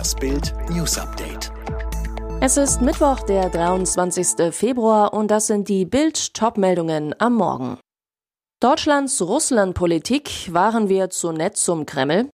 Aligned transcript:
Das 0.00 0.14
Bild 0.14 0.54
News 0.70 0.96
Update. 0.96 1.52
Es 2.40 2.56
ist 2.56 2.80
Mittwoch, 2.80 3.20
der 3.20 3.50
23. 3.50 4.50
Februar 4.50 5.12
und 5.12 5.30
das 5.30 5.46
sind 5.46 5.68
die 5.68 5.84
Bild 5.84 6.32
Topmeldungen 6.32 7.14
am 7.18 7.34
Morgen. 7.34 7.78
Deutschlands 8.60 9.20
Russlandpolitik 9.20 10.54
waren 10.54 10.88
wir 10.88 11.10
zu 11.10 11.32
nett 11.32 11.58
zum 11.58 11.84
Kreml. 11.84 12.30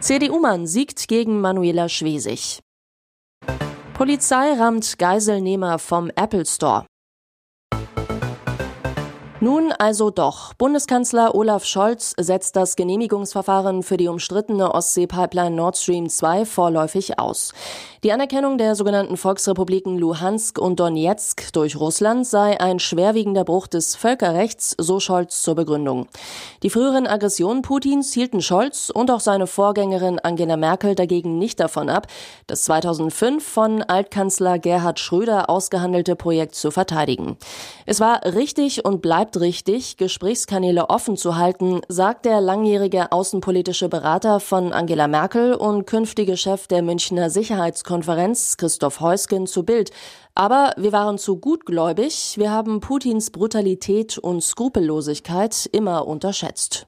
CDU-Mann 0.00 0.66
siegt 0.66 1.08
gegen 1.08 1.40
Manuela 1.40 1.88
Schwesig. 1.88 2.60
Polizei 3.94 4.52
rammt 4.58 4.98
Geiselnehmer 4.98 5.78
vom 5.78 6.10
Apple 6.16 6.44
Store. 6.44 6.84
Nun 9.46 9.70
also 9.70 10.10
doch. 10.10 10.54
Bundeskanzler 10.54 11.36
Olaf 11.36 11.64
Scholz 11.64 12.16
setzt 12.18 12.56
das 12.56 12.74
Genehmigungsverfahren 12.74 13.84
für 13.84 13.96
die 13.96 14.08
umstrittene 14.08 14.74
Ostsee-Pipeline 14.74 15.54
Nord 15.54 15.76
Stream 15.76 16.08
2 16.08 16.44
vorläufig 16.44 17.20
aus. 17.20 17.54
Die 18.06 18.12
Anerkennung 18.12 18.56
der 18.56 18.76
sogenannten 18.76 19.16
Volksrepubliken 19.16 19.98
Luhansk 19.98 20.60
und 20.60 20.78
Donetsk 20.78 21.52
durch 21.52 21.74
Russland 21.74 22.24
sei 22.24 22.60
ein 22.60 22.78
schwerwiegender 22.78 23.42
Bruch 23.42 23.66
des 23.66 23.96
Völkerrechts, 23.96 24.76
so 24.78 25.00
Scholz 25.00 25.42
zur 25.42 25.56
Begründung. 25.56 26.06
Die 26.62 26.70
früheren 26.70 27.08
Aggressionen 27.08 27.62
Putins 27.62 28.12
hielten 28.12 28.42
Scholz 28.42 28.90
und 28.90 29.10
auch 29.10 29.18
seine 29.18 29.48
Vorgängerin 29.48 30.20
Angela 30.20 30.56
Merkel 30.56 30.94
dagegen 30.94 31.38
nicht 31.38 31.58
davon 31.58 31.88
ab, 31.88 32.06
das 32.46 32.62
2005 32.62 33.44
von 33.44 33.82
Altkanzler 33.82 34.60
Gerhard 34.60 35.00
Schröder 35.00 35.50
ausgehandelte 35.50 36.14
Projekt 36.14 36.54
zu 36.54 36.70
verteidigen. 36.70 37.36
Es 37.86 37.98
war 37.98 38.24
richtig 38.24 38.84
und 38.84 39.02
bleibt 39.02 39.40
richtig, 39.40 39.96
Gesprächskanäle 39.96 40.90
offen 40.90 41.16
zu 41.16 41.34
halten, 41.34 41.80
sagt 41.88 42.24
der 42.24 42.40
langjährige 42.40 43.10
außenpolitische 43.10 43.88
Berater 43.88 44.38
von 44.38 44.72
Angela 44.72 45.08
Merkel 45.08 45.54
und 45.54 45.88
künftige 45.88 46.36
Chef 46.36 46.68
der 46.68 46.82
Münchner 46.82 47.30
Sicherheitskonferenz 47.30 47.95
Christoph 48.56 49.00
Heusgen 49.00 49.46
zu 49.46 49.64
Bild. 49.64 49.90
Aber 50.34 50.72
wir 50.76 50.92
waren 50.92 51.18
zu 51.18 51.38
gutgläubig, 51.38 52.34
wir 52.36 52.50
haben 52.50 52.80
Putins 52.80 53.30
Brutalität 53.30 54.18
und 54.18 54.42
Skrupellosigkeit 54.42 55.68
immer 55.72 56.06
unterschätzt. 56.06 56.86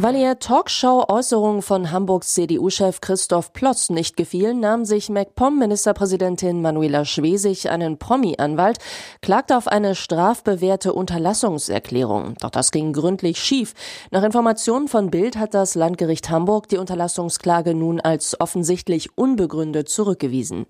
Weil 0.00 0.14
ihr 0.14 0.38
Talkshow-Äußerungen 0.38 1.60
von 1.60 1.90
Hamburgs 1.90 2.34
CDU-Chef 2.34 3.00
Christoph 3.00 3.52
Plotz 3.52 3.90
nicht 3.90 4.16
gefielen, 4.16 4.60
nahm 4.60 4.84
sich 4.84 5.08
MacPom-Ministerpräsidentin 5.08 6.62
Manuela 6.62 7.04
Schwesig 7.04 7.68
einen 7.68 7.98
Promi-Anwalt, 7.98 8.78
klagte 9.22 9.56
auf 9.56 9.66
eine 9.66 9.96
strafbewährte 9.96 10.92
Unterlassungserklärung. 10.92 12.34
Doch 12.38 12.50
das 12.50 12.70
ging 12.70 12.92
gründlich 12.92 13.42
schief. 13.42 13.74
Nach 14.12 14.22
Informationen 14.22 14.86
von 14.86 15.10
Bild 15.10 15.36
hat 15.36 15.52
das 15.52 15.74
Landgericht 15.74 16.30
Hamburg 16.30 16.68
die 16.68 16.78
Unterlassungsklage 16.78 17.74
nun 17.74 17.98
als 17.98 18.40
offensichtlich 18.40 19.18
unbegründet 19.18 19.88
zurückgewiesen. 19.88 20.66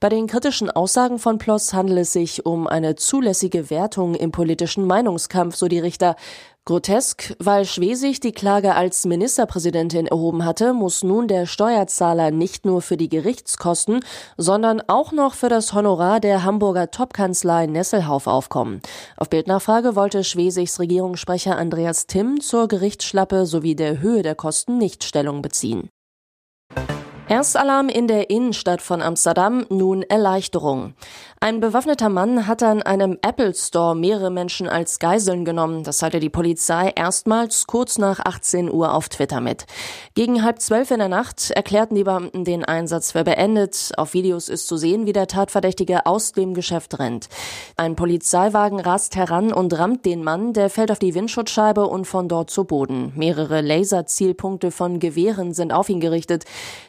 Bei 0.00 0.08
den 0.08 0.26
kritischen 0.26 0.70
Aussagen 0.70 1.18
von 1.18 1.36
Plotz 1.36 1.74
handelt 1.74 1.98
es 1.98 2.14
sich 2.14 2.46
um 2.46 2.66
eine 2.66 2.96
zulässige 2.96 3.68
Wertung 3.68 4.14
im 4.14 4.32
politischen 4.32 4.86
Meinungskampf, 4.86 5.54
so 5.54 5.68
die 5.68 5.80
Richter. 5.80 6.16
Grotesk, 6.70 7.34
weil 7.40 7.64
Schwesig 7.64 8.20
die 8.20 8.30
Klage 8.30 8.76
als 8.76 9.04
Ministerpräsidentin 9.04 10.06
erhoben 10.06 10.44
hatte, 10.44 10.72
muss 10.72 11.02
nun 11.02 11.26
der 11.26 11.46
Steuerzahler 11.46 12.30
nicht 12.30 12.64
nur 12.64 12.80
für 12.80 12.96
die 12.96 13.08
Gerichtskosten, 13.08 14.04
sondern 14.36 14.80
auch 14.86 15.10
noch 15.10 15.34
für 15.34 15.48
das 15.48 15.72
Honorar 15.72 16.20
der 16.20 16.44
Hamburger 16.44 16.92
Topkanzlei 16.92 17.66
Nesselhauf 17.66 18.28
aufkommen. 18.28 18.82
Auf 19.16 19.28
Bildnachfrage 19.28 19.96
wollte 19.96 20.22
Schwesigs 20.22 20.78
Regierungssprecher 20.78 21.56
Andreas 21.56 22.06
Timm 22.06 22.40
zur 22.40 22.68
Gerichtsschlappe 22.68 23.46
sowie 23.46 23.74
der 23.74 24.00
Höhe 24.00 24.22
der 24.22 24.36
Kosten 24.36 24.78
nicht 24.78 25.02
Stellung 25.02 25.42
beziehen. 25.42 25.88
Erstalarm 27.30 27.88
in 27.88 28.08
der 28.08 28.28
Innenstadt 28.28 28.82
von 28.82 29.00
Amsterdam, 29.00 29.64
nun 29.68 30.02
Erleichterung. 30.02 30.94
Ein 31.38 31.60
bewaffneter 31.60 32.08
Mann 32.08 32.48
hat 32.48 32.62
an 32.62 32.82
einem 32.82 33.18
Apple 33.22 33.54
Store 33.54 33.94
mehrere 33.94 34.30
Menschen 34.30 34.68
als 34.68 34.98
Geiseln 34.98 35.44
genommen. 35.44 35.84
Das 35.84 35.98
teilte 35.98 36.18
die 36.18 36.28
Polizei 36.28 36.92
erstmals 36.94 37.68
kurz 37.68 37.98
nach 37.98 38.18
18 38.18 38.70
Uhr 38.70 38.92
auf 38.92 39.08
Twitter 39.08 39.40
mit. 39.40 39.64
Gegen 40.14 40.42
halb 40.42 40.60
zwölf 40.60 40.90
in 40.90 40.98
der 40.98 41.08
Nacht 41.08 41.52
erklärten 41.52 41.94
die 41.94 42.02
Beamten 42.02 42.44
den 42.44 42.64
Einsatz 42.64 43.12
für 43.12 43.22
beendet. 43.22 43.92
Auf 43.96 44.12
Videos 44.12 44.48
ist 44.48 44.66
zu 44.66 44.76
sehen, 44.76 45.06
wie 45.06 45.12
der 45.12 45.28
Tatverdächtige 45.28 46.06
aus 46.06 46.32
dem 46.32 46.52
Geschäft 46.52 46.98
rennt. 46.98 47.28
Ein 47.76 47.94
Polizeiwagen 47.94 48.80
rast 48.80 49.14
heran 49.14 49.52
und 49.52 49.78
rammt 49.78 50.04
den 50.04 50.24
Mann, 50.24 50.52
der 50.52 50.68
fällt 50.68 50.90
auf 50.90 50.98
die 50.98 51.14
Windschutzscheibe 51.14 51.86
und 51.86 52.06
von 52.06 52.28
dort 52.28 52.50
zu 52.50 52.64
Boden. 52.64 53.12
Mehrere 53.14 53.60
Laserzielpunkte 53.60 54.72
von 54.72 54.98
Gewehren 54.98 55.54
sind 55.54 55.72
auf 55.72 55.88
ihn 55.88 56.00
gerichtet. 56.00 56.44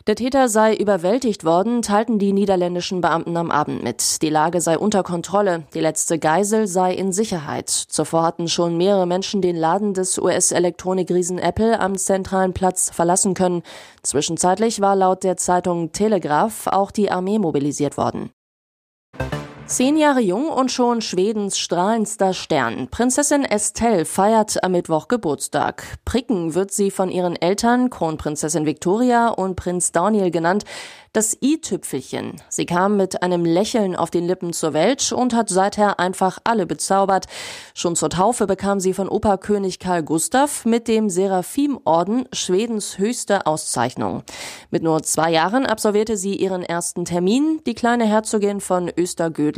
Der 0.08 0.16
Täter 0.16 0.31
sei 0.47 0.75
überwältigt 0.75 1.44
worden, 1.44 1.81
teilten 1.81 2.18
die 2.18 2.34
niederländischen 2.34 3.02
Beamten 3.02 3.38
am 3.38 3.52
Abend 3.52 3.84
mit. 3.84 4.22
Die 4.22 4.30
Lage 4.30 4.62
sei 4.62 4.78
unter 4.78 5.03
Kontrolle, 5.03 5.64
die 5.74 5.80
letzte 5.80 6.18
Geisel 6.18 6.68
sei 6.68 6.94
in 6.94 7.12
Sicherheit. 7.12 7.69
Zuvor 7.69 8.24
hatten 8.24 8.47
schon 8.47 8.78
mehrere 8.78 9.06
Menschen 9.06 9.41
den 9.41 9.56
Laden 9.56 9.94
des 9.94 10.18
US-Elektronikriesen 10.18 11.38
Apple 11.38 11.80
am 11.80 11.97
zentralen 11.97 12.53
Platz 12.53 12.90
verlassen 12.90 13.34
können. 13.34 13.62
Zwischenzeitlich 14.03 14.81
war 14.81 14.96
laut 14.96 15.24
der 15.24 15.38
Zeitung 15.38 15.91
Telegraph 15.91 16.68
auch 16.68 16.91
die 16.91 17.12
Armee 17.12 17.38
mobilisiert 17.38 17.97
worden. 17.97 18.31
Zehn 19.72 19.96
Jahre 19.96 20.20
jung 20.20 20.50
und 20.50 20.70
schon 20.70 21.00
Schwedens 21.00 21.58
strahlendster 21.58 22.34
Stern. 22.34 22.90
Prinzessin 22.90 23.46
Estelle 23.46 24.04
feiert 24.04 24.62
am 24.66 24.74
Mittwoch 24.74 25.08
Geburtstag. 25.08 25.86
Pricken 26.04 26.56
wird 26.56 26.74
sie 26.74 26.92
von 26.92 27.09
ihren 27.09 27.42
Eltern, 27.42 27.90
Kronprinzessin 27.90 28.66
Victoria 28.66 29.30
und 29.30 29.56
Prinz 29.56 29.94
Daniel 29.94 30.30
genannt. 30.30 30.66
Das 31.14 31.38
i-Tüpfelchen. 31.42 32.42
Sie 32.48 32.66
kam 32.66 32.96
mit 32.96 33.22
einem 33.22 33.44
Lächeln 33.44 33.98
auf 33.98 34.12
den 34.12 34.26
Lippen 34.26 34.54
zur 34.54 34.74
Welt 34.74 35.12
und 35.12 35.34
hat 35.34 35.50
seither 35.50 36.00
einfach 36.00 36.40
alle 36.46 36.66
bezaubert. 36.66 37.26
Schon 37.74 37.98
zur 37.98 38.09
Taufe 38.09 38.48
bekam 38.48 38.80
sie 38.80 38.94
von 38.94 39.09
Operkönig 39.09 39.80
Karl 39.80 40.03
Gustav 40.03 40.64
mit 40.64 40.88
dem 40.88 41.09
Seraphim-Orden 41.09 42.30
Schwedens 42.32 42.98
höchste 42.98 43.46
Auszeichnung. 43.46 44.24
Mit 44.70 44.84
nur 44.84 45.03
zwei 45.03 45.32
Jahren 45.32 45.66
absolvierte 45.66 46.16
sie 46.16 46.36
ihren 46.36 46.64
ersten 46.64 47.03
Termin. 47.03 47.59
Die 47.66 47.76
kleine 47.76 48.06
Herzogin 48.06 48.62
von 48.62 48.90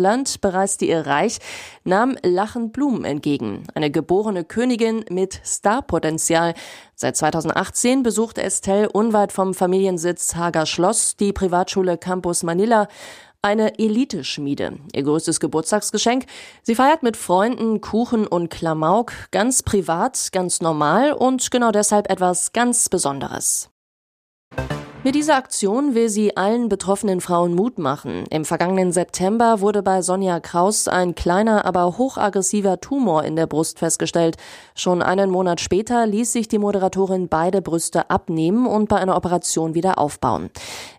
Östergötland 0.03 0.41
bereiste 0.41 0.85
ihr 0.85 1.05
Reich, 1.07 1.39
nahm 1.85 2.17
lachend 2.23 2.73
Blumen 2.73 3.05
entgegen. 3.05 3.63
Eine 3.73 3.89
geborene 3.89 4.43
Königin 4.43 5.05
mit 5.09 5.39
Starpotenzial. 5.45 6.55
Seit 6.93 7.15
2018 7.15 8.03
besucht 8.03 8.37
Estelle 8.37 8.91
unweit 8.91 9.31
vom 9.31 9.53
Familiensitz 9.53 10.35
Hager 10.35 10.65
Schloss 10.65 11.15
die 11.15 11.31
Privatschule 11.31 11.97
Campus 11.97 12.43
Manila, 12.43 12.89
eine 13.41 13.79
Eliteschmiede. 13.79 14.73
Ihr 14.93 15.03
größtes 15.03 15.39
Geburtstagsgeschenk. 15.39 16.25
Sie 16.63 16.75
feiert 16.75 17.01
mit 17.01 17.15
Freunden 17.15 17.79
Kuchen 17.79 18.27
und 18.27 18.49
Klamauk, 18.49 19.13
ganz 19.31 19.63
privat, 19.63 20.33
ganz 20.33 20.59
normal 20.59 21.13
und 21.13 21.49
genau 21.49 21.71
deshalb 21.71 22.09
etwas 22.09 22.51
ganz 22.51 22.89
Besonderes. 22.89 23.69
Mit 25.05 25.15
dieser 25.15 25.35
Aktion 25.35 25.95
will 25.95 26.07
sie 26.07 26.37
allen 26.37 26.69
betroffenen 26.69 27.19
Frauen 27.19 27.55
Mut 27.55 27.77
machen. 27.77 28.23
Im 28.29 28.45
vergangenen 28.45 28.93
September 28.93 29.59
wurde 29.59 29.83
bei 29.83 30.01
Sonja 30.01 30.39
Kraus 30.39 30.87
ein 30.87 31.13
kleiner, 31.13 31.65
aber 31.65 31.97
hochaggressiver 31.97 32.79
Tumor 32.79 33.25
in 33.25 33.35
der 33.35 33.45
Brust 33.45 33.79
festgestellt. 33.79 34.37
Schon 34.75 35.01
einen 35.01 35.29
Monat 35.29 35.59
später 35.59 36.07
ließ 36.07 36.31
sich 36.31 36.47
die 36.47 36.57
Moderatorin 36.57 37.27
beide 37.27 37.61
Brüste 37.61 38.09
abnehmen 38.09 38.65
und 38.65 38.87
bei 38.87 38.95
einer 38.95 39.17
Operation 39.17 39.75
wieder 39.75 39.97
aufbauen. 39.97 40.49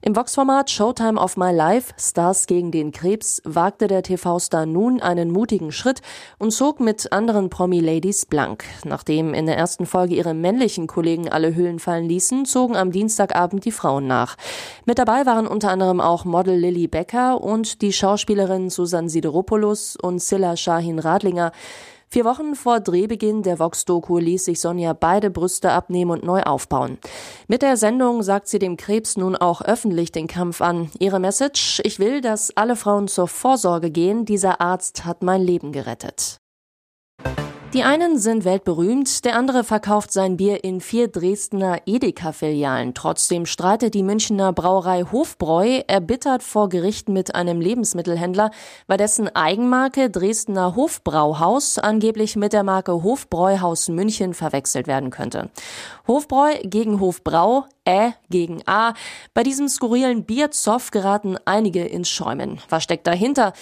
Im 0.03 0.15
Vox-Format 0.15 0.69
Showtime 0.69 1.19
of 1.19 1.39
My 1.39 1.51
Life, 1.51 1.95
Stars 1.99 2.47
gegen 2.47 2.73
den 2.73 2.93
Krebs, 2.93 3.41
wagte 3.47 3.87
der 3.87 4.03
TV-Star 4.03 4.67
nun 4.67 5.01
einen 5.01 5.31
mutigen 5.31 5.73
Schritt 5.73 6.03
und 6.39 6.51
zog 6.51 6.79
mit 6.79 7.11
anderen 7.11 7.49
Promi-Ladies 7.49 8.27
blank. 8.27 8.65
Nachdem 8.85 9.33
in 9.33 9.47
der 9.47 9.57
ersten 9.57 9.87
Folge 9.87 10.15
ihre 10.15 10.35
männlichen 10.35 10.89
Kollegen 10.89 11.31
alle 11.31 11.57
Hüllen 11.57 11.79
fallen 11.79 12.07
ließen, 12.07 12.45
zogen 12.45 12.77
am 12.77 12.93
Dienstagabend 12.93 13.65
die 13.65 13.73
Frauen 13.73 13.94
Frauen 13.95 14.07
nach. 14.07 14.37
Mit 14.87 14.99
dabei 14.99 15.25
waren 15.25 15.47
unter 15.47 15.71
anderem 15.71 16.01
auch 16.01 16.25
Model 16.25 16.57
Lilly 16.57 16.89
Becker 16.89 17.41
und 17.41 17.81
die 17.81 17.93
Schauspielerin 17.93 18.69
Susan 18.69 19.09
Sideropoulos 19.09 19.97
und 19.97 20.21
Silla 20.21 20.57
Shahin 20.57 20.99
Radlinger. 20.99 21.53
Vier 22.09 22.25
Wochen 22.25 22.55
vor 22.55 22.81
Drehbeginn 22.81 23.43
der 23.43 23.59
Vox-Doku 23.59 24.19
ließ 24.19 24.45
sich 24.45 24.61
Sonja 24.61 24.93
beide 24.93 25.31
Brüste 25.31 25.73
abnehmen 25.73 26.11
und 26.11 26.25
neu 26.25 26.43
aufbauen. 26.43 26.99
Mit 27.49 27.63
der 27.63 27.77
Sendung 27.77 28.23
sagt 28.23 28.49
sie 28.49 28.59
dem 28.59 28.77
Krebs 28.77 29.17
nun 29.17 29.37
auch 29.37 29.63
öffentlich 29.63 30.13
den 30.13 30.27
Kampf 30.27 30.61
an. 30.61 30.91
Ihre 30.99 31.21
Message, 31.21 31.81
ich 31.85 31.99
will, 31.99 32.21
dass 32.21 32.57
alle 32.57 32.77
Frauen 32.77 33.09
zur 33.09 33.29
Vorsorge 33.29 33.91
gehen, 33.91 34.25
dieser 34.25 34.61
Arzt 34.61 35.05
hat 35.05 35.23
mein 35.23 35.43
Leben 35.43 35.73
gerettet. 35.73 36.39
Die 37.75 37.83
einen 37.83 38.19
sind 38.19 38.45
weltberühmt, 38.45 39.25
der 39.25 39.35
andere 39.35 39.65
verkauft 39.65 40.13
sein 40.13 40.37
Bier 40.37 40.63
in 40.63 40.81
vier 40.81 41.09
Dresdner 41.09 41.81
Edeka-Filialen. 41.87 42.95
Trotzdem 42.95 43.47
streitet 43.47 43.95
die 43.95 44.05
Münchner 44.05 44.53
Brauerei 44.53 45.03
Hofbräu 45.11 45.81
erbittert 45.89 46.45
vor 46.45 46.69
Gerichten 46.69 47.13
mit 47.13 47.35
einem 47.35 47.61
Lebensmittelhändler, 47.61 48.53
weil 48.87 48.99
dessen 48.99 49.27
Eigenmarke 49.35 50.09
Dresdner 50.09 50.77
Hofbrauhaus 50.77 51.79
angeblich 51.79 52.37
mit 52.37 52.53
der 52.53 52.63
Marke 52.63 53.03
Hofbräuhaus 53.03 53.89
München 53.89 54.35
verwechselt 54.35 54.87
werden 54.87 55.11
könnte. 55.11 55.51
Hofbräu 56.07 56.53
gegen 56.63 57.01
Hofbrau, 57.01 57.65
Ä 57.89 58.15
gegen 58.31 58.63
A. 58.67 58.95
Bei 59.35 59.43
diesem 59.43 59.69
skurrilen 59.69 60.25
Bierzoff 60.25 60.91
geraten 60.91 61.37
einige 61.45 61.85
ins 61.85 62.09
Schäumen. 62.09 62.61
Was 62.69 62.85
steckt 62.85 63.07
dahinter? 63.07 63.53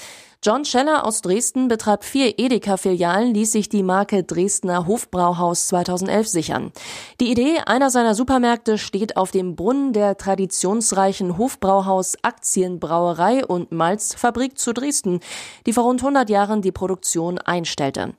John 0.44 0.64
Scheller 0.64 1.06
aus 1.06 1.22
Dresden 1.22 1.68
betreibt 1.68 2.04
vier 2.04 2.36
Edeka-Filialen, 2.36 3.32
ließ 3.32 3.52
sich 3.52 3.68
die 3.68 3.84
Marke 3.84 4.24
Dresdner 4.24 4.88
Hofbrauhaus 4.88 5.68
2011 5.68 6.26
sichern. 6.26 6.72
Die 7.20 7.30
Idee 7.30 7.60
einer 7.64 7.90
seiner 7.90 8.16
Supermärkte 8.16 8.76
steht 8.76 9.16
auf 9.16 9.30
dem 9.30 9.54
Brunnen 9.54 9.92
der 9.92 10.16
traditionsreichen 10.16 11.38
Hofbrauhaus 11.38 12.16
Aktienbrauerei 12.22 13.46
und 13.46 13.70
Malzfabrik 13.70 14.58
zu 14.58 14.74
Dresden, 14.74 15.20
die 15.64 15.72
vor 15.72 15.84
rund 15.84 16.00
100 16.00 16.28
Jahren 16.28 16.60
die 16.60 16.72
Produktion 16.72 17.38
einstellte. 17.38 18.12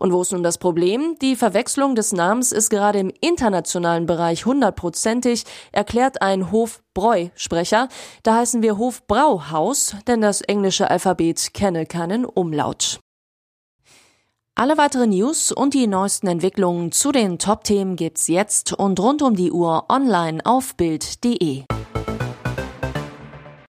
Und 0.00 0.12
wo 0.12 0.22
ist 0.22 0.32
nun 0.32 0.42
das 0.42 0.58
Problem? 0.58 1.14
Die 1.22 1.36
Verwechslung 1.36 1.94
des 1.94 2.12
Namens 2.12 2.50
ist 2.50 2.70
gerade 2.70 2.98
im 2.98 3.12
internationalen 3.20 4.06
Bereich 4.06 4.46
hundertprozentig, 4.46 5.44
erklärt 5.72 6.22
ein 6.22 6.50
Hofbräu-Sprecher. 6.50 7.88
Da 8.22 8.36
heißen 8.36 8.62
wir 8.62 8.78
Hofbrauhaus, 8.78 9.96
denn 10.06 10.20
das 10.20 10.40
englische 10.40 10.90
Alphabet 10.90 11.54
kenne 11.54 11.86
keinen 11.86 12.24
Umlaut. 12.24 13.00
Alle 14.54 14.76
weiteren 14.76 15.10
News 15.10 15.52
und 15.52 15.72
die 15.72 15.86
neuesten 15.86 16.26
Entwicklungen 16.26 16.90
zu 16.90 17.12
den 17.12 17.38
Top-Themen 17.38 17.94
gibt's 17.94 18.26
jetzt 18.26 18.72
und 18.72 18.98
rund 18.98 19.22
um 19.22 19.36
die 19.36 19.52
Uhr 19.52 19.84
online 19.88 20.44
auf 20.44 20.74
Bild.de. 20.74 21.62